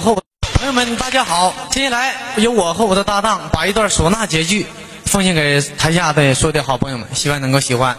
[0.00, 1.52] 后朋友们，大家好！
[1.70, 4.64] 接下来由我和我的搭档把一段唢呐绝句
[5.04, 7.98] 奉献给台下的所有的好朋友们，希望能够喜欢。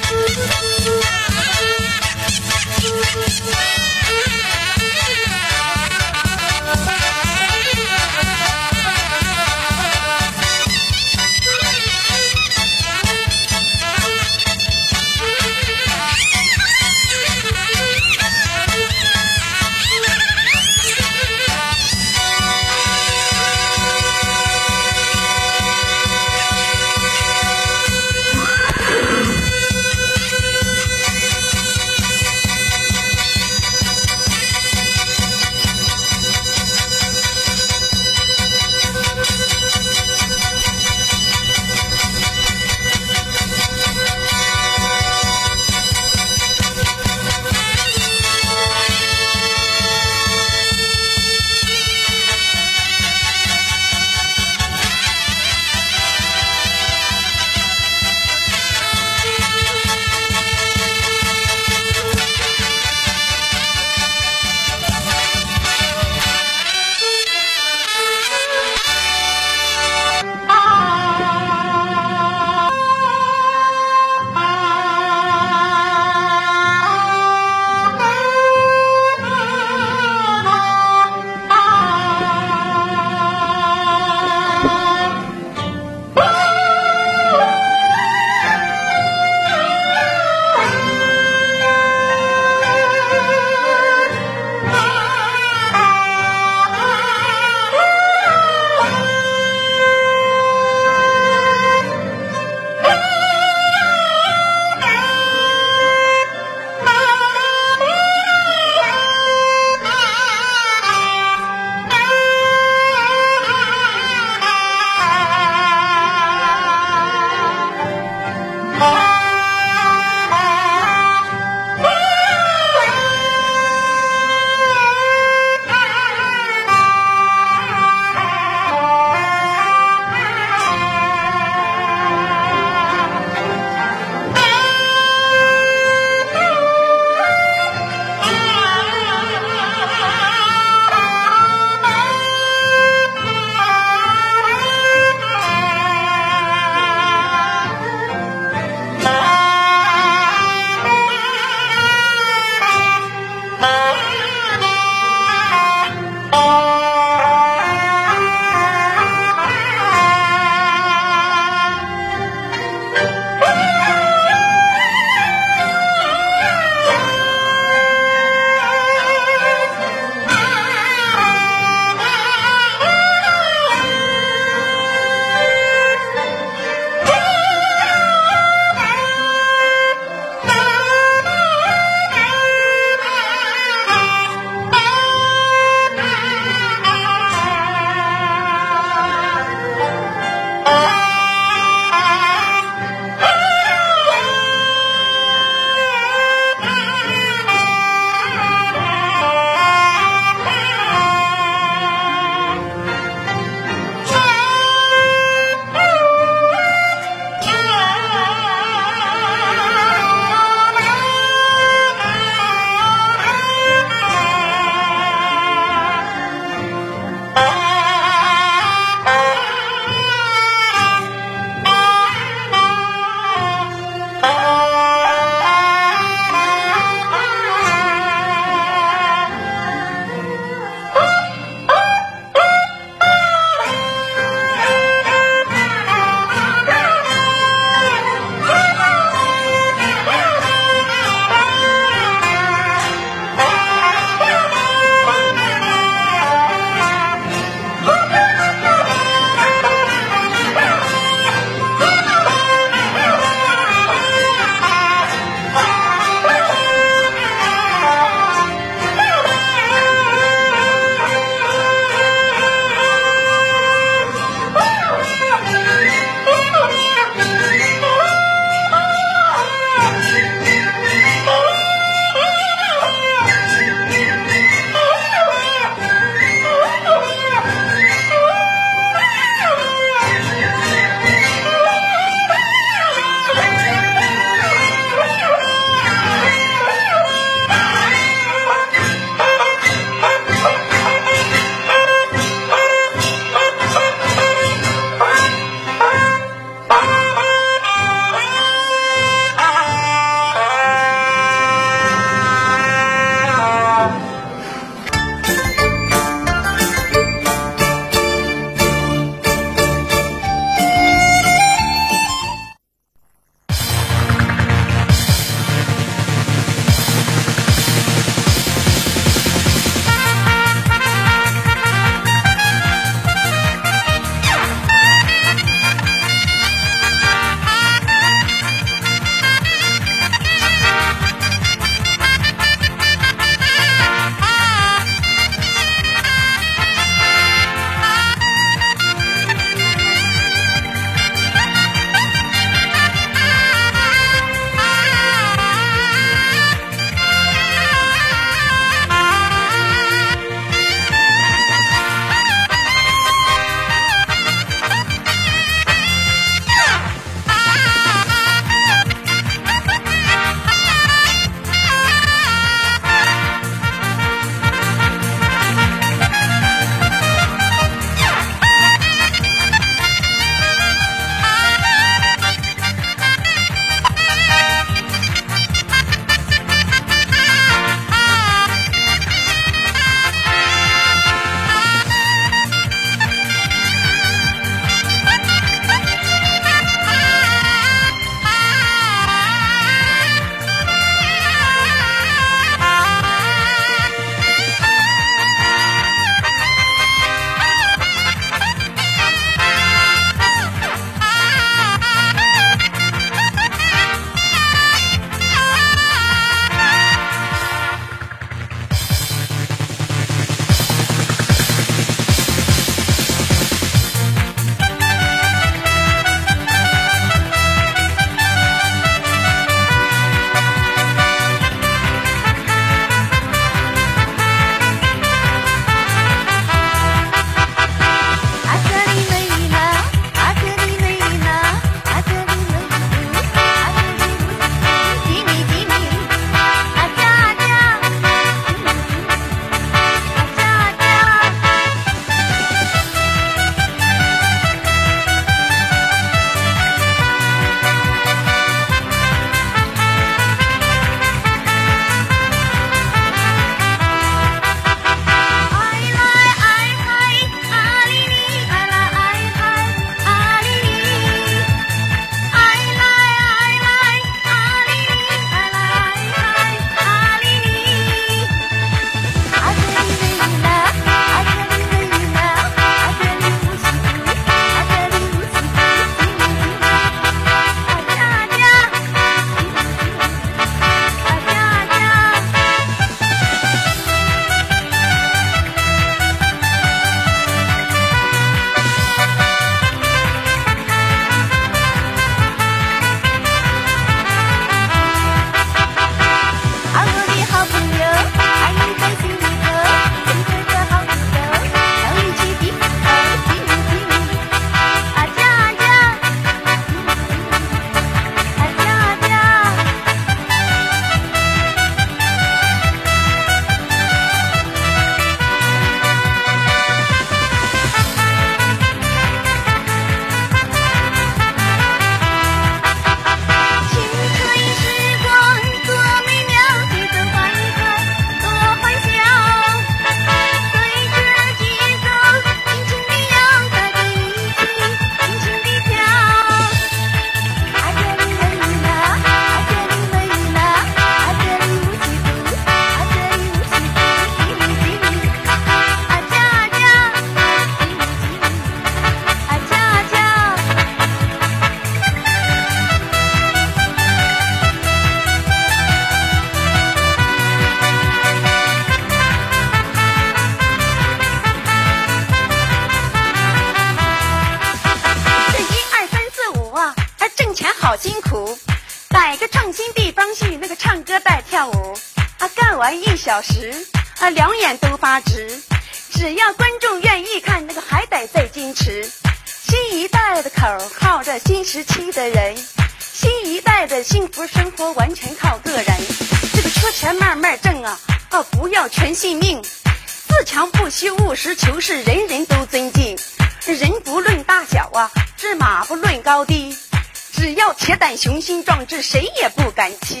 [598.88, 600.00] 谁也不敢欺。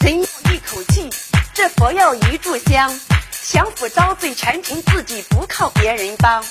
[0.00, 1.10] 人要一口气，
[1.52, 2.98] 这佛要一炷香。
[3.30, 6.42] 享福遭罪，全凭自己，不靠别人帮。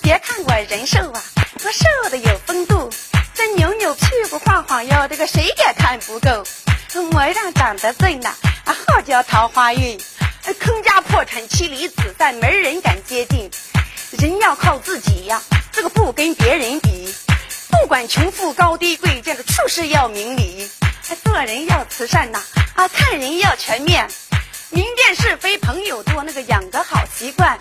[0.00, 1.22] 别看我人瘦啊，
[1.62, 2.88] 我瘦的有风度。
[3.34, 6.42] 这扭扭屁股，晃晃腰，这个谁也看不够。
[7.12, 10.00] 模样长得正呐，啊好叫桃花运。
[10.58, 13.50] 坑家破产妻离子散，没人敢接近。
[14.12, 17.14] 人要靠自己呀，这个不跟别人比。
[17.68, 20.70] 不管穷富高低贵贱，这处事要明理。
[21.24, 22.40] 做人要慈善呐，
[22.74, 24.08] 啊，看人要全面。
[24.70, 27.58] 明辨是非，朋友多，那个养个好习惯。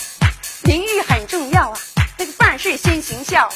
[0.63, 1.79] 名誉很重要啊，
[2.17, 3.51] 那个办事先行孝。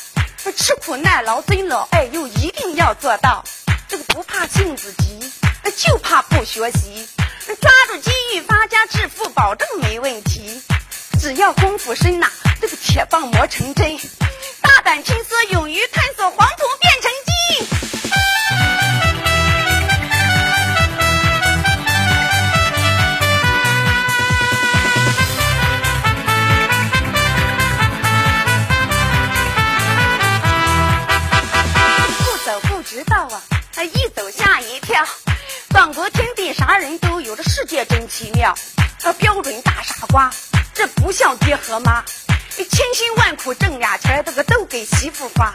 [0.55, 3.43] 吃苦耐劳，尊老爱幼，一定要做到。
[3.87, 5.19] 这个不怕性子急，
[5.75, 7.07] 就怕不学习。
[7.61, 10.61] 抓住机遇发家致富，保证没问题。
[11.19, 12.27] 只要功夫深呐，
[12.59, 13.97] 这个铁棒磨成针。
[14.61, 17.11] 大胆青涩，勇于探索，黄土变成
[33.05, 35.05] 道啊，一走吓一跳。
[35.69, 38.53] 广国天地啥人都有，这世界真奇妙。
[38.99, 40.31] 他，标准大傻瓜，
[40.73, 42.03] 这不像爹和妈。
[42.57, 45.53] 千辛万苦挣俩钱，这个都给媳妇花。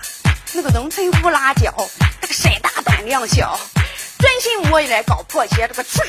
[0.53, 1.73] 那个农村乌拉脚，
[2.21, 3.59] 那个谁大胆量小，
[4.19, 6.03] 专心摸来搞破鞋，这个吃